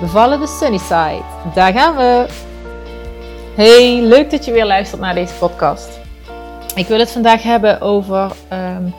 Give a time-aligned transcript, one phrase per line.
[0.00, 1.22] Bevallen de Sunnyside.
[1.54, 2.26] Daar gaan we!
[3.56, 6.00] Hey, leuk dat je weer luistert naar deze podcast.
[6.74, 8.94] Ik wil het vandaag hebben over um,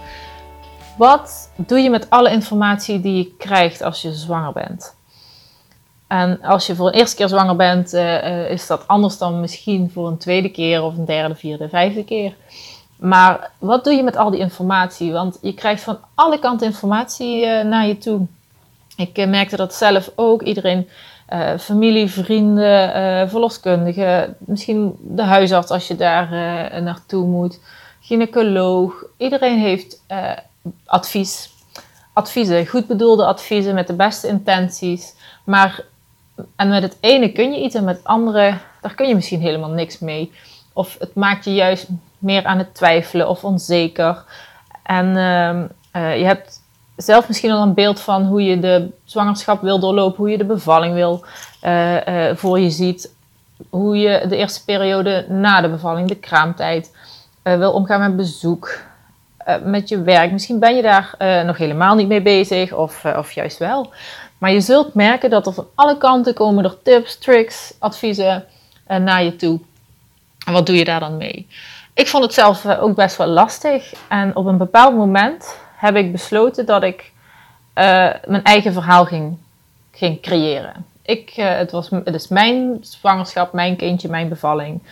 [0.98, 4.96] wat doe je met alle informatie die je krijgt als je zwanger bent.
[6.08, 9.90] En als je voor een eerste keer zwanger bent, uh, is dat anders dan misschien
[9.94, 12.36] voor een tweede keer of een derde, vierde, vijfde keer.
[12.96, 15.12] Maar wat doe je met al die informatie?
[15.12, 18.28] Want je krijgt van alle kanten informatie uh, naar je toe.
[19.02, 20.42] Ik uh, merkte dat zelf ook.
[20.42, 20.90] Iedereen,
[21.34, 26.30] uh, familie, vrienden, uh, verloskundigen, misschien de huisarts als je daar
[26.84, 27.60] naartoe moet,
[28.02, 29.06] gynaecoloog.
[29.18, 30.02] Iedereen heeft
[30.86, 31.50] advies.
[32.14, 35.14] Adviezen, goed bedoelde adviezen met de beste intenties.
[35.44, 35.84] Maar
[36.56, 39.42] en met het ene kun je iets en met het andere, daar kun je misschien
[39.42, 40.32] helemaal niks mee.
[40.74, 44.24] Of het maakt je juist meer aan het twijfelen of onzeker.
[44.84, 46.62] En uh, je hebt
[47.02, 50.46] zelf misschien al een beeld van hoe je de zwangerschap wil doorlopen, hoe je de
[50.46, 51.24] bevalling wil
[51.64, 53.14] uh, uh, voor je ziet,
[53.70, 56.96] hoe je de eerste periode na de bevalling, de kraamtijd,
[57.44, 58.80] uh, wil omgaan met bezoek,
[59.64, 60.32] met je werk.
[60.32, 63.94] Misschien ben je daar nog helemaal niet mee bezig of, of juist wel.
[64.38, 68.46] Maar je zult merken dat er van alle kanten komen er tips, tricks, adviezen
[68.88, 69.60] naar je toe.
[70.46, 71.48] En wat doe je daar dan mee?
[71.94, 73.94] Ik vond het zelf ook best wel lastig.
[74.08, 77.12] En op een bepaald moment heb ik besloten dat ik
[77.76, 79.38] uh, mijn eigen verhaal ging,
[79.92, 80.86] ging creëren.
[81.02, 84.84] Ik, uh, het, was, het is mijn zwangerschap, mijn kindje, mijn bevalling.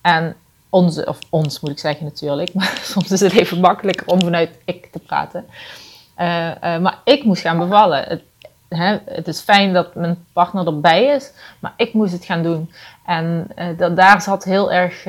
[0.00, 0.36] En
[0.68, 4.50] onze, of ons moet ik zeggen natuurlijk, maar soms is het even makkelijker om vanuit
[4.64, 5.46] ik te praten.
[6.18, 6.24] Uh,
[6.60, 8.02] maar ik moest gaan bevallen.
[8.02, 8.22] Het,
[8.68, 12.72] hè, het, is fijn dat mijn partner erbij is, maar ik moest het gaan doen.
[13.06, 15.04] En dat, daar zat heel erg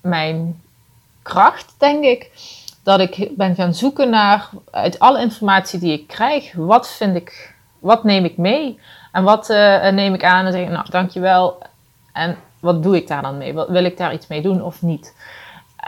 [0.00, 0.62] mijn
[1.22, 2.30] kracht, denk ik
[2.82, 7.54] dat ik ben gaan zoeken naar, uit alle informatie die ik krijg, wat vind ik,
[7.78, 8.78] wat neem ik mee?
[9.12, 11.58] En wat uh, neem ik aan en zeg ik, nou, dankjewel.
[12.12, 13.54] En wat doe ik daar dan mee?
[13.54, 15.14] Wil ik daar iets mee doen of niet?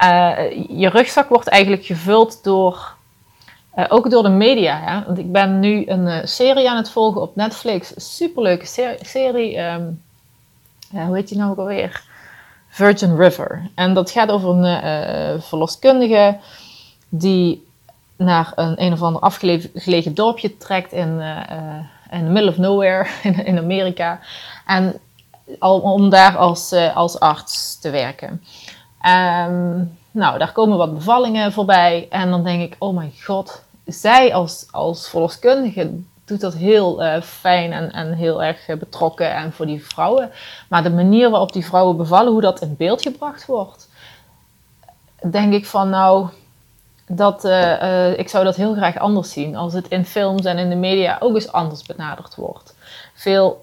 [0.02, 0.38] Uh,
[0.68, 2.94] je rugzak wordt eigenlijk gevuld door,
[3.76, 5.02] uh, ook door de media.
[5.06, 7.92] Want ik ben nu een serie aan het volgen op Netflix.
[8.16, 9.58] Superleuke ser serie.
[9.58, 10.02] Um,
[10.90, 12.02] hoe heet die nou ook alweer?
[12.68, 13.70] Virgin River.
[13.74, 16.36] En dat gaat over een verloskundige
[17.16, 17.66] die
[18.16, 21.40] naar een een of ander afgelegen dorpje trekt in, uh,
[22.10, 23.06] in the middle of nowhere
[23.44, 24.20] in, Amerika.
[24.66, 25.00] En
[25.58, 28.42] al, om daar als, uh, als arts te werken.
[29.48, 32.06] Um, nou, daar komen wat bevallingen voorbij.
[32.10, 35.90] En dan denk ik, oh mijn god, zij als, als verloskundige
[36.24, 40.30] doet dat heel fijn en, en heel erg betrokken en voor die vrouwen.
[40.68, 43.88] Maar de manier waarop die vrouwen bevallen, hoe dat in beeld gebracht wordt,
[45.30, 46.28] denk ik van nou,
[47.06, 49.56] dat, uh, uh, ik zou dat heel graag anders zien.
[49.56, 52.74] Als het in films en in de media ook eens anders benaderd wordt.
[53.14, 53.62] Veel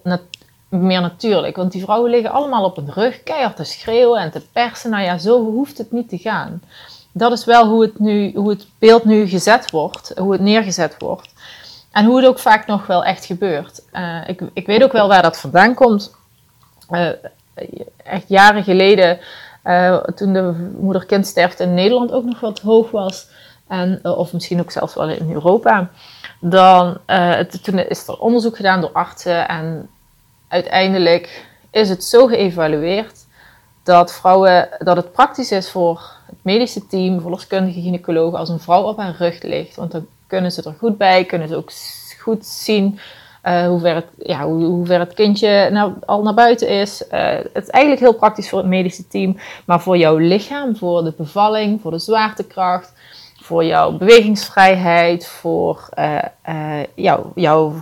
[0.68, 1.56] meer natuurlijk.
[1.56, 4.90] Want die vrouwen liggen allemaal op hun rug, keihard te schreeuwen en te persen.
[4.90, 6.62] Nou ja, zo hoeft het niet te gaan.
[7.12, 10.94] Dat is wel hoe het, nu, hoe het beeld nu gezet wordt, hoe het neergezet
[10.98, 11.32] wordt.
[11.90, 13.82] En hoe het ook vaak nog wel echt gebeurt.
[13.92, 16.14] Uh, ik, ik weet ook wel waar dat vandaan komt.
[17.96, 19.18] echt jaren geleden
[19.64, 23.28] uh, toen de moeder-kindsterfte in Nederland ook nog wat hoog was,
[23.68, 25.90] en, uh, of misschien ook zelfs wel in Europa,
[26.40, 26.98] dan
[27.62, 29.48] toen is er onderzoek gedaan door artsen.
[29.48, 29.88] En
[30.48, 33.26] uiteindelijk is het zo geëvalueerd
[33.82, 38.82] dat, vrouwen, dat het praktisch is voor het medische team, verloskundige gynaecologen, als een vrouw
[38.82, 39.76] op haar rug ligt.
[39.76, 41.70] Want dan kunnen ze er goed bij, kunnen ze ook
[42.18, 42.98] goed zien
[43.44, 44.48] uh, hoe, ver het, ja,
[44.98, 47.02] het kindje nou, al naar buiten is.
[47.12, 49.36] Uh, het is eigenlijk heel praktisch voor het medische team.
[49.64, 52.92] Maar voor jouw lichaam, voor de bevalling, voor de zwaartekracht,
[53.42, 55.88] voor jouw bewegingsvrijheid, voor
[56.94, 57.74] jouw, jouw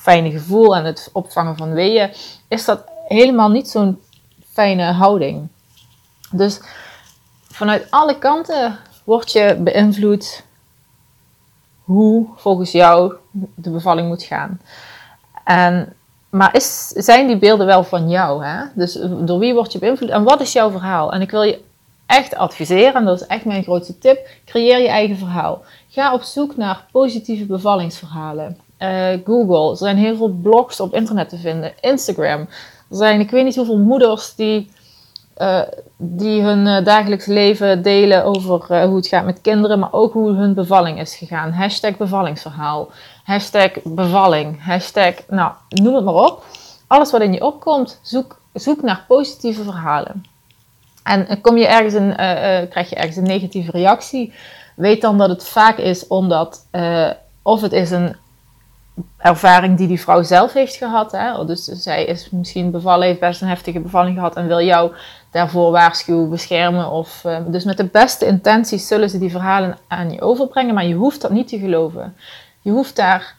[0.00, 2.10] fijne gevoel en het opvangen van weeën,
[2.48, 4.00] is dat helemaal niet zo'n
[4.52, 5.48] fijne houding.
[6.30, 6.60] Dus
[7.50, 10.44] vanuit alle kanten word je beïnvloed
[11.84, 13.14] hoe volgens jou
[13.54, 14.60] de bevalling moet gaan.
[15.48, 15.92] En,
[16.30, 18.44] maar is, zijn die beelden wel van jou?
[18.44, 18.64] Hè?
[18.74, 21.12] Dus door wie word je beïnvloed en wat is jouw verhaal?
[21.12, 21.60] En ik wil je
[22.06, 25.62] echt adviseren, en dat is echt mijn grootste tip: creëer je eigen verhaal.
[25.88, 28.58] Ga op zoek naar positieve bevallingsverhalen.
[28.78, 32.40] Uh, Google, er zijn heel veel blogs op internet te vinden, Instagram.
[32.90, 34.70] Er zijn, ik weet niet hoeveel moeders die,
[35.38, 35.60] uh,
[35.96, 40.12] die hun uh, dagelijks leven delen over uh, hoe het gaat met kinderen, maar ook
[40.12, 41.52] hoe hun bevalling is gegaan.
[41.52, 42.90] Hashtag bevallingsverhaal,
[43.24, 46.44] hashtag bevalling, hashtag, nou, noem het maar op.
[46.86, 50.24] Alles wat in je opkomt, zoek, zoek naar positieve verhalen.
[51.02, 52.14] En kom je ergens een,
[52.68, 54.32] krijg je ergens een negatieve reactie,
[54.76, 56.66] weet dan dat het vaak is omdat,
[57.42, 58.16] of het is een
[59.16, 61.12] ervaring die die vrouw zelf heeft gehad.
[61.12, 61.44] Hè?
[61.44, 64.92] Dus zij is misschien bevallen, heeft best een heftige bevalling gehad en wil jou
[65.30, 66.90] daarvoor waarschuwen, beschermen.
[66.90, 70.86] Of, uh, dus met de beste intenties zullen ze die verhalen aan je overbrengen, maar
[70.86, 72.16] je hoeft dat niet te geloven.
[72.60, 73.36] Je hoeft daar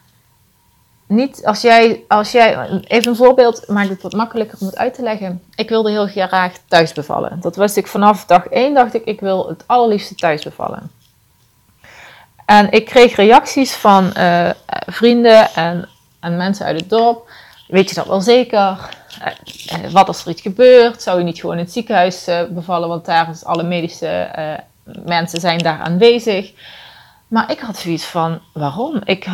[1.07, 4.93] niet, als jij, als jij, even een voorbeeld, maakt het wat makkelijker om het uit
[4.93, 5.41] te leggen.
[5.55, 7.39] Ik wilde heel graag thuis bevallen.
[7.41, 10.91] Dat wist ik vanaf dag één, dacht ik, ik wil het allerliefste thuis bevallen.
[12.49, 14.49] En ik kreeg reacties van uh,
[14.85, 17.31] vrienden en, en, mensen uit het dorp.
[17.67, 18.77] Weet je dat wel zeker?
[19.81, 21.01] Uh, wat als er iets gebeurt?
[21.01, 22.89] Zou je niet gewoon in het ziekenhuis bevallen?
[22.89, 24.29] Want daar is alle medische
[24.83, 26.51] mensen zijn daar aanwezig.
[27.27, 29.01] Maar ik had zoiets van, waarom?
[29.03, 29.27] Ik,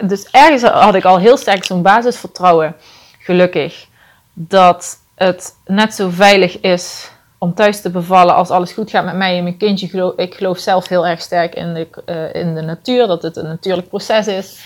[0.00, 2.76] dus ergens had ik al heel sterk zo'n basisvertrouwen,
[3.18, 3.86] gelukkig,
[4.32, 7.10] dat het net zo veilig is
[7.42, 10.12] om thuis te bevallen als alles goed gaat met mij en mijn kindje.
[10.16, 13.46] ik geloof zelf heel erg sterk in de, uh, in de natuur, dat het een
[13.46, 14.60] natuurlijk proces is.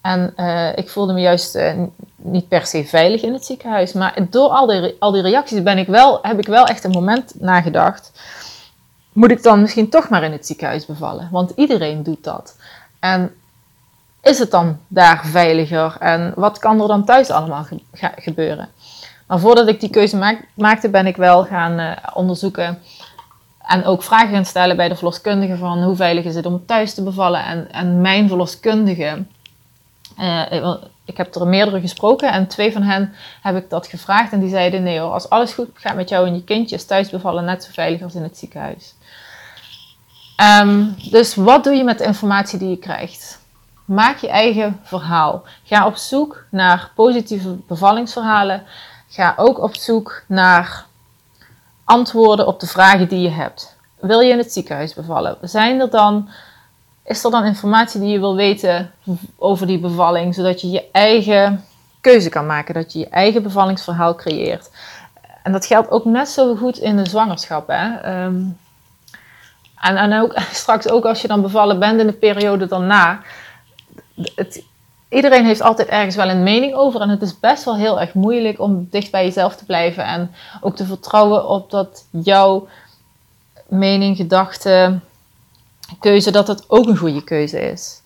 [0.00, 1.72] En uh, ik voelde me juist uh,
[2.16, 3.92] niet per se veilig in het ziekenhuis.
[3.92, 6.90] Maar door al die, al die reacties ben ik wel, heb ik wel echt een
[6.90, 8.12] moment nagedacht.
[9.12, 11.28] Moet ik dan misschien toch maar in het ziekenhuis bevallen?
[11.30, 12.56] Want iedereen doet dat.
[12.98, 13.34] En
[14.22, 15.96] is het dan daar veiliger?
[15.98, 18.68] En wat kan er dan thuis allemaal ge gebeuren?
[19.30, 22.78] Maar voordat ik die keuze maakte, ben ik wel gaan uh, onderzoeken
[23.62, 26.94] en ook vragen gaan stellen bij de verloskundige van hoe veilig is het om thuis
[26.94, 27.44] te bevallen.
[27.44, 29.24] En, en mijn verloskundige,
[30.18, 30.74] uh,
[31.04, 33.12] ik heb er meerdere gesproken en twee van hen
[33.42, 34.32] heb ik dat gevraagd.
[34.32, 36.84] En die zeiden nee hoor, als alles goed gaat met jou en je kindje is
[36.84, 38.94] thuis bevallen net zo veilig als in het ziekenhuis.
[40.60, 43.40] Um, dus wat doe je met de informatie die je krijgt?
[43.84, 45.42] Maak je eigen verhaal.
[45.64, 48.62] Ga op zoek naar positieve bevallingsverhalen
[49.12, 50.86] Ga ook op zoek naar
[51.84, 53.76] antwoorden op de vragen die je hebt.
[53.98, 55.36] Wil je in het ziekenhuis bevallen?
[55.42, 56.28] Zijn er dan,
[57.04, 58.90] is er dan informatie die je wil weten
[59.36, 61.64] over die bevalling, zodat je je eigen
[62.00, 64.70] keuze kan maken, dat je je eigen bevallingsverhaal creëert?
[65.42, 67.68] En dat geldt ook net zo goed in de zwangerschap.
[67.68, 67.96] Hè?
[67.96, 68.42] Ehm,
[69.80, 73.20] en, en ook straks ook als je dan bevallen bent in de periode daarna.
[74.34, 74.64] Het,
[75.10, 77.00] iedereen heeft altijd ergens wel een mening over.
[77.00, 80.04] En het is best wel heel erg moeilijk om dicht bij jezelf te blijven.
[80.04, 80.30] En
[80.60, 82.68] ook te vertrouwen op dat jouw
[83.68, 84.98] mening, gedachte,
[86.00, 88.02] keuze, dat het ook een goede keuze is.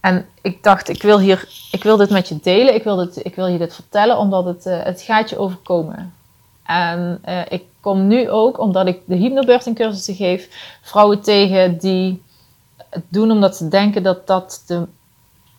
[0.00, 2.74] En ik dacht, ik wil, hier, ik wil dit met je delen.
[2.74, 6.14] Ik wil, dit, ik wil je dit vertellen, omdat het, uh, het gaat je overkomen.
[6.66, 10.48] En uh, ik kom nu ook, omdat ik de hypnobirthing cursussen geef,
[10.82, 12.22] vrouwen tegen die
[12.90, 14.86] het doen omdat ze denken dat dat de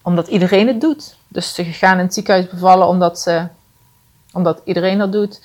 [0.05, 1.15] omdat iedereen het doet.
[1.27, 3.47] Dus ze gaan in het ziekenhuis bevallen omdat, ze,
[4.33, 5.41] omdat iedereen dat doet.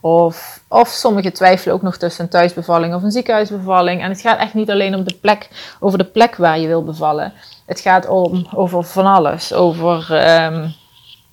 [0.00, 4.02] Of, of sommigen twijfelen ook nog tussen een thuisbevalling of een ziekenhuisbevalling.
[4.02, 5.48] En het gaat echt niet alleen om de plek,
[5.80, 7.32] over de plek waar je wil bevallen.
[7.66, 9.52] Het gaat om, over van alles.
[9.52, 9.98] Over
[10.44, 10.74] um,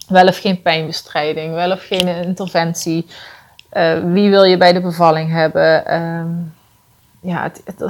[0.08, 3.08] wel of geen pijnbestrijding, wel of geen interventie.
[3.74, 5.96] Uh, wie wil je bij de bevalling hebben?
[5.96, 6.54] Um,
[7.22, 7.84] ja, het,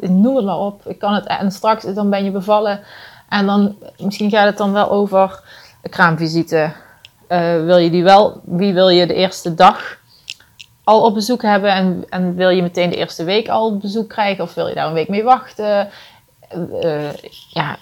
[0.00, 0.86] noem het maar op.
[0.86, 2.80] Ik kan het, en straks dan ben je bevallen
[3.30, 5.42] en dan, misschien gaat het dan wel over
[5.90, 6.72] kraamvisite.
[7.28, 9.98] Uh, wil je die wel, wie wil je de eerste dag
[10.84, 14.44] al op bezoek hebben en, en wil je meteen de eerste week al bezoek krijgen
[14.44, 15.88] of wil je daar een week mee wachten?
[16.82, 17.12] Uh,
[17.48, 17.76] ja,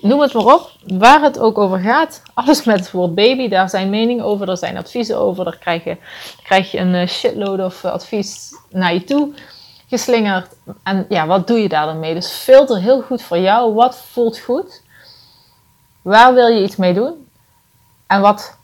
[0.00, 0.70] noem het maar op.
[0.86, 4.56] Waar het ook over gaat, alles met het woord baby, daar zijn meningen over, daar
[4.56, 5.96] zijn adviezen over, daar krijg je,
[6.42, 9.34] krijg je een shitload of advies naar je toe
[9.92, 10.54] geslingerd.
[10.82, 12.14] En ja, wat doe je daar dan mee?
[12.14, 13.74] Dus filter heel goed voor jou.
[13.74, 14.82] Wat voelt goed?
[16.02, 17.28] Waar wil je iets mee doen?
[18.06, 18.56] En wat,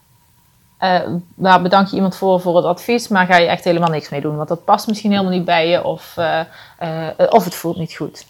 [0.80, 1.00] uh,
[1.35, 4.20] waar bedank je iemand voor voor het advies, maar ga je echt helemaal niks mee
[4.20, 4.37] doen?
[4.37, 6.40] Want dat past misschien helemaal niet bij je of, uh,
[6.82, 8.26] uh, of het voelt niet goed.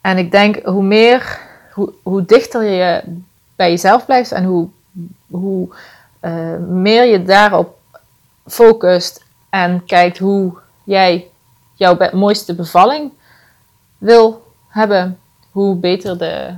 [0.00, 1.40] En ik denk, hoe meer,
[1.72, 3.02] hoe, hoe dichter je
[3.56, 4.68] bij jezelf blijft en hoe,
[5.26, 5.68] hoe
[6.68, 7.78] meer je daarop
[8.46, 11.30] focust en kijkt hoe jij
[11.74, 13.12] jouw mooiste bevalling
[13.98, 15.18] wil hebben,
[15.50, 16.56] hoe beter de,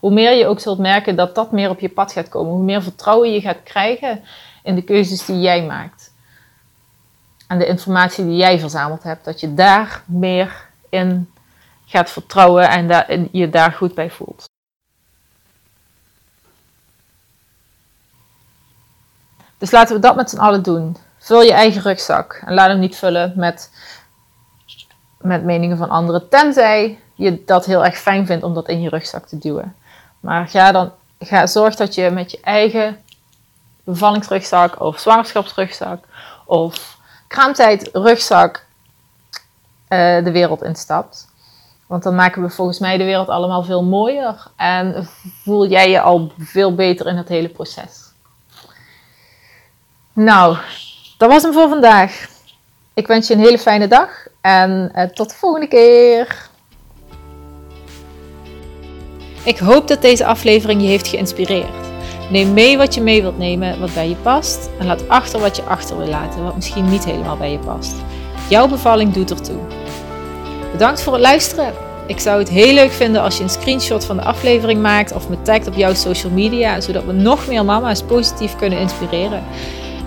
[0.00, 2.52] hoe meer je ook zult merken dat dat meer op je pad gaat komen.
[2.52, 4.24] Hoe meer vertrouwen je gaat krijgen
[4.62, 6.12] in de keuzes die jij maakt.
[7.46, 9.24] En de informatie die jij verzameld hebt.
[9.24, 11.30] Dat je daar meer in
[11.86, 14.44] gaat vertrouwen en, daar, je daar goed bij voelt.
[19.58, 20.96] Dus laten we dat met z'n allen doen.
[21.24, 23.70] Vul je eigen rugzak en laat hem niet vullen met,
[25.18, 26.28] met meningen van anderen.
[26.28, 29.74] Tenzij je dat heel erg fijn vindt om dat in je rugzak te duwen.
[30.20, 33.00] Maar ga dan, ga, zorg dat je met je eigen
[33.84, 36.04] bevallingsrugzak of zwangerschapsrugzak
[36.46, 38.64] of kraamtijd rugzak
[39.88, 41.28] uh, de wereld instapt.
[41.86, 44.46] Want dan maken we volgens mij de wereld allemaal veel mooier.
[44.56, 45.08] En
[45.42, 48.12] voel jij je al veel beter in het hele proces.
[50.12, 50.56] Nou,
[51.16, 52.28] dat was hem voor vandaag.
[52.94, 56.48] Ik wens je een hele fijne dag en uh, tot de volgende keer.
[59.44, 61.84] Ik hoop dat deze aflevering je heeft geïnspireerd.
[62.30, 64.70] Neem mee wat je mee wilt nemen, wat bij je past.
[64.78, 67.94] En laat achter wat je achter wil laten, wat misschien niet helemaal bij je past.
[68.48, 69.60] Jouw bevalling doet ertoe.
[70.72, 71.72] Bedankt voor het luisteren.
[72.06, 75.28] Ik zou het heel leuk vinden als je een screenshot van de aflevering maakt of
[75.28, 79.44] me tagt op jouw social media, zodat we nog meer mama's positief kunnen inspireren.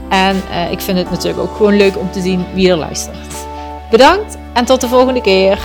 [0.10, 3.46] En uh, ik vind het natuurlijk ook gewoon leuk om te zien wie er luistert.
[3.90, 5.60] Bedankt en tot de volgende keer.